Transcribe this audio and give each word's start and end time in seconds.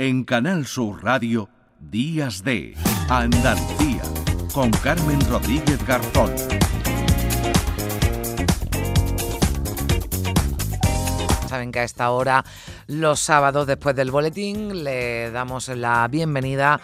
En 0.00 0.22
Canal 0.22 0.64
Sur 0.64 1.02
Radio, 1.02 1.48
Días 1.80 2.44
de 2.44 2.76
Andalucía, 3.08 4.00
con 4.54 4.70
Carmen 4.70 5.18
Rodríguez 5.28 5.84
Garzón. 5.84 6.30
Saben 11.48 11.72
que 11.72 11.80
a 11.80 11.82
esta 11.82 12.12
hora, 12.12 12.44
los 12.86 13.18
sábados 13.18 13.66
después 13.66 13.96
del 13.96 14.12
boletín, 14.12 14.84
le 14.84 15.32
damos 15.32 15.66
la 15.66 16.06
bienvenida 16.06 16.80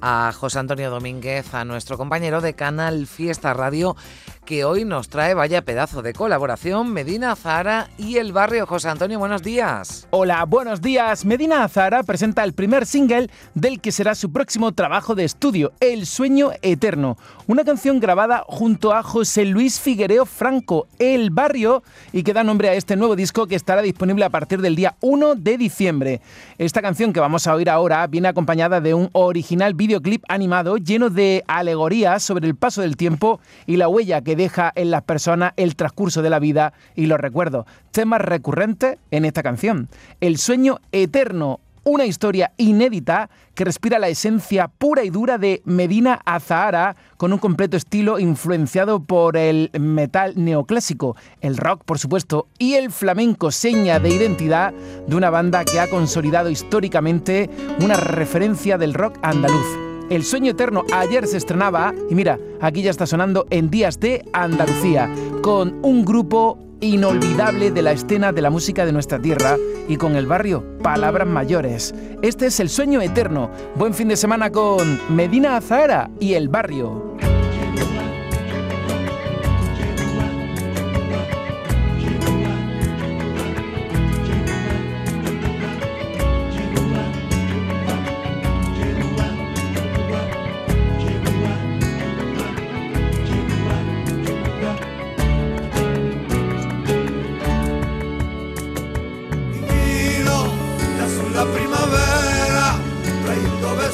José 0.00 0.60
Antonio 0.60 0.90
Domínguez, 0.90 1.54
a 1.54 1.64
nuestro 1.64 1.98
compañero 1.98 2.40
de 2.40 2.54
Canal 2.54 3.06
Fiesta 3.06 3.52
Radio, 3.52 3.96
que 4.44 4.64
hoy 4.64 4.84
nos 4.84 5.08
trae 5.08 5.34
vaya 5.34 5.62
pedazo 5.62 6.00
de 6.00 6.14
colaboración 6.14 6.92
Medina 6.92 7.36
Zara 7.36 7.90
y 7.98 8.16
el 8.16 8.32
barrio. 8.32 8.66
José 8.66 8.88
Antonio, 8.88 9.18
buenos 9.18 9.42
días. 9.42 10.06
Hola, 10.10 10.44
buenos 10.44 10.80
días. 10.80 11.24
Medina 11.24 11.68
Zara 11.68 12.02
presenta 12.02 12.44
el 12.44 12.54
primer 12.54 12.86
single 12.86 13.28
del 13.54 13.80
que 13.80 13.92
será 13.92 14.14
su 14.14 14.32
próximo 14.32 14.72
trabajo 14.72 15.14
de 15.14 15.24
estudio, 15.24 15.72
El 15.80 16.06
Sueño 16.06 16.52
Eterno, 16.62 17.18
una 17.46 17.64
canción 17.64 18.00
grabada 18.00 18.44
junto 18.46 18.94
a 18.94 19.02
José 19.02 19.44
Luis 19.44 19.80
Figuereo 19.80 20.24
Franco, 20.24 20.86
El 20.98 21.30
Barrio, 21.30 21.82
y 22.12 22.22
que 22.22 22.32
da 22.32 22.44
nombre 22.44 22.70
a 22.70 22.74
este 22.74 22.96
nuevo 22.96 23.16
disco 23.16 23.46
que 23.46 23.56
estará 23.56 23.82
disponible 23.82 24.24
a 24.24 24.30
partir 24.30 24.62
del 24.62 24.76
día 24.76 24.96
1 25.00 25.34
de 25.34 25.58
diciembre. 25.58 26.20
Esta 26.56 26.80
canción 26.80 27.12
que 27.12 27.20
vamos 27.20 27.46
a 27.46 27.54
oír 27.54 27.68
ahora 27.68 28.06
viene 28.06 28.28
acompañada 28.28 28.80
de 28.80 28.94
un 28.94 29.10
original 29.12 29.74
videoclip 29.88 30.22
animado 30.28 30.76
lleno 30.76 31.08
de 31.08 31.44
alegorías 31.46 32.22
sobre 32.22 32.46
el 32.46 32.54
paso 32.54 32.82
del 32.82 32.98
tiempo 32.98 33.40
y 33.66 33.76
la 33.76 33.88
huella 33.88 34.20
que 34.20 34.36
deja 34.36 34.70
en 34.74 34.90
las 34.90 35.02
personas 35.02 35.54
el 35.56 35.76
transcurso 35.76 36.20
de 36.20 36.28
la 36.28 36.38
vida 36.38 36.74
y 36.94 37.06
los 37.06 37.18
recuerdos. 37.18 37.64
Temas 37.90 38.20
recurrentes 38.20 38.98
en 39.10 39.24
esta 39.24 39.42
canción. 39.42 39.88
El 40.20 40.36
sueño 40.36 40.80
eterno, 40.92 41.60
una 41.88 42.04
historia 42.04 42.52
inédita 42.58 43.30
que 43.54 43.64
respira 43.64 43.98
la 43.98 44.08
esencia 44.08 44.68
pura 44.68 45.04
y 45.04 45.10
dura 45.10 45.38
de 45.38 45.62
Medina 45.64 46.20
Azahara 46.24 46.96
con 47.16 47.32
un 47.32 47.38
completo 47.38 47.76
estilo 47.76 48.18
influenciado 48.18 49.00
por 49.00 49.36
el 49.36 49.70
metal 49.78 50.34
neoclásico, 50.36 51.16
el 51.40 51.56
rock 51.56 51.82
por 51.84 51.98
supuesto 51.98 52.46
y 52.58 52.74
el 52.74 52.92
flamenco, 52.92 53.50
seña 53.50 53.98
de 53.98 54.10
identidad 54.10 54.72
de 55.06 55.16
una 55.16 55.30
banda 55.30 55.64
que 55.64 55.80
ha 55.80 55.88
consolidado 55.88 56.50
históricamente 56.50 57.48
una 57.80 57.96
referencia 57.96 58.76
del 58.76 58.94
rock 58.94 59.18
andaluz. 59.22 59.66
El 60.10 60.24
sueño 60.24 60.52
eterno 60.52 60.84
ayer 60.92 61.26
se 61.26 61.36
estrenaba 61.36 61.94
y 62.10 62.14
mira, 62.14 62.38
aquí 62.60 62.82
ya 62.82 62.90
está 62.90 63.06
sonando 63.06 63.46
en 63.50 63.70
Días 63.70 63.98
de 63.98 64.24
Andalucía, 64.32 65.10
con 65.42 65.78
un 65.82 66.04
grupo 66.04 66.67
inolvidable 66.80 67.70
de 67.70 67.82
la 67.82 67.92
escena 67.92 68.32
de 68.32 68.42
la 68.42 68.50
música 68.50 68.86
de 68.86 68.92
nuestra 68.92 69.20
tierra 69.20 69.56
y 69.88 69.96
con 69.96 70.16
el 70.16 70.26
barrio 70.26 70.64
Palabras 70.82 71.26
Mayores. 71.26 71.94
Este 72.22 72.46
es 72.46 72.60
el 72.60 72.68
sueño 72.68 73.00
eterno. 73.00 73.50
Buen 73.74 73.94
fin 73.94 74.08
de 74.08 74.16
semana 74.16 74.50
con 74.50 74.98
Medina 75.14 75.56
Azahara 75.56 76.10
y 76.20 76.34
el 76.34 76.48
barrio. 76.48 77.16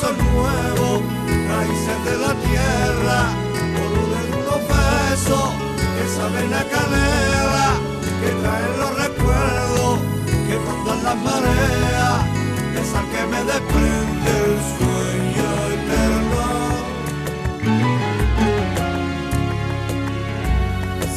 comienzo 0.00 0.12
nuevo, 0.32 1.02
raíces 1.48 2.04
de 2.04 2.14
la 2.18 2.34
tierra, 2.34 3.18
todo 3.76 4.00
de 4.12 4.20
unos 4.38 4.60
besos 4.68 5.48
que 5.96 6.04
saben 6.16 6.50
a 6.54 6.64
calera, 6.64 7.66
que 8.20 8.30
trae 8.42 8.68
los 8.78 8.92
recuerdos, 9.04 9.94
que 10.46 10.56
mandan 10.58 11.00
las 11.04 11.16
mareas, 11.16 12.18
esa 12.80 13.00
que 13.12 13.22
me 13.26 13.40
desprende 13.44 14.30
el 14.44 14.54
sueño 14.78 15.48
eterno. 15.76 16.44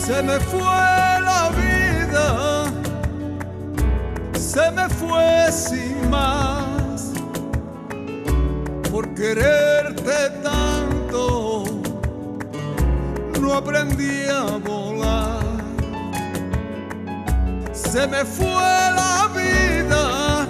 Se 0.05 0.17
me 0.23 0.39
fue 0.39 0.81
la 1.21 1.41
vida, 1.61 2.25
se 4.37 4.71
me 4.71 4.89
fue 4.89 5.51
sin 5.51 6.09
más 6.09 6.60
por 9.01 9.15
quererte 9.15 10.29
tanto, 10.43 11.65
no 13.39 13.53
aprendí 13.53 14.27
a 14.27 14.57
volar. 14.57 15.41
Se 17.73 18.05
me 18.07 18.23
fue 18.23 18.45
la 19.01 19.27
vida 19.35 20.47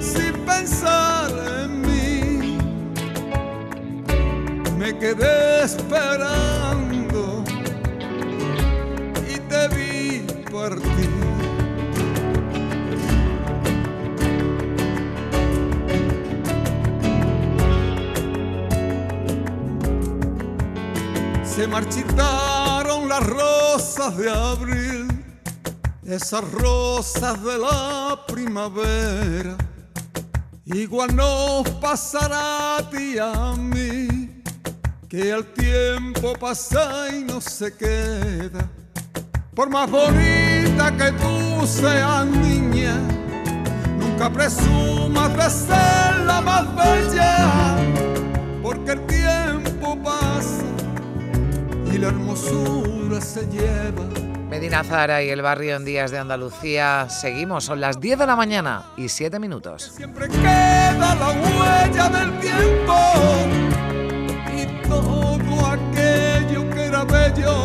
sin 0.00 0.32
pensar 0.44 1.30
en 1.62 1.82
mí. 1.82 2.58
Me 4.76 4.98
quedé 4.98 5.62
esperando 5.62 7.44
y 9.32 9.38
te 9.50 9.68
vi 9.68 10.26
partir. 10.50 11.11
Esas 26.12 26.50
rosas 26.52 27.42
de 27.42 27.58
la 27.58 28.18
primavera. 28.26 29.56
Igual 30.64 31.16
nos 31.16 31.68
pasará 31.80 32.78
a 32.78 32.90
ti 32.90 33.16
a 33.18 33.54
mí, 33.56 34.42
que 35.08 35.30
el 35.30 35.44
tiempo 35.52 36.34
pasa 36.38 37.08
y 37.14 37.24
no 37.24 37.40
se 37.40 37.74
queda. 37.74 38.68
Por 39.54 39.70
más 39.70 39.90
bonita 39.90 40.96
que 40.96 41.12
tú 41.12 41.66
seas 41.66 42.26
niña, 42.26 42.94
nunca 43.98 44.30
presumas 44.30 45.36
de 45.36 45.50
ser 45.50 46.20
la 46.26 46.40
más 46.40 46.64
bella, 46.76 47.76
porque 48.62 48.92
el 48.92 49.06
la 52.02 52.08
hermosura 52.08 53.20
se 53.20 53.46
lleva 53.46 54.02
Medina 54.50 54.82
Zara 54.82 55.22
y 55.22 55.30
el 55.30 55.40
barrio 55.40 55.76
en 55.76 55.84
Días 55.84 56.10
de 56.10 56.18
Andalucía. 56.18 57.08
Seguimos, 57.08 57.62
son 57.64 57.80
las 57.80 58.00
10 58.00 58.18
de 58.18 58.26
la 58.26 58.34
mañana 58.34 58.86
y 58.96 59.08
7 59.08 59.38
minutos. 59.38 59.92
Siempre 59.96 60.28
queda 60.28 61.14
la 61.14 61.30
huella 61.30 62.08
del 62.08 62.40
tiempo 62.40 62.96
y 64.52 64.88
todo 64.88 65.66
aquello 65.66 66.68
que 66.70 66.86
era 66.86 67.04
bello, 67.04 67.62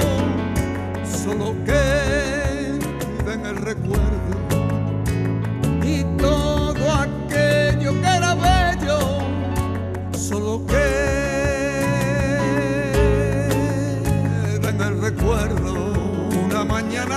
solo 1.03 1.55
queda 1.65 1.86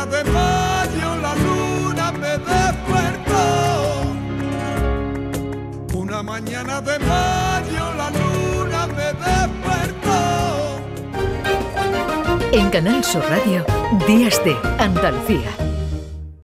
mañana 0.00 0.06
de 0.06 0.25
mayo 0.31 1.16
la 1.16 1.34
luna 1.34 2.12
me 2.12 2.38
despertó. 2.38 4.03
Una 5.94 6.22
mañana 6.22 6.80
de 6.80 6.98
mayo 7.01 7.95
la 7.98 8.10
luna 8.10 8.86
me 8.86 9.13
despertó. 9.25 10.80
En 12.53 12.71
Canal 12.71 13.04
Sur 13.04 13.22
Radio, 13.28 13.65
Días 14.07 14.42
de 14.45 14.57
Andalucía 14.78 15.59